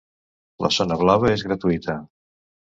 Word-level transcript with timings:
La 0.65 0.71
zona 0.77 0.97
blava 1.01 1.29
és 1.35 1.45
gratuïta. 1.49 1.99